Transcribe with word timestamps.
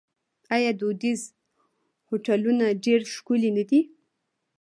آیا 0.55 0.71
دودیز 0.79 1.21
هوټلونه 2.09 2.65
ډیر 2.85 2.99
ښکلي 3.13 3.51
نه 3.57 3.63
دي؟ 3.69 3.79